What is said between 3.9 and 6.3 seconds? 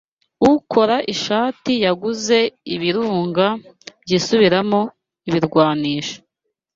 byisubiramo ibirwanisho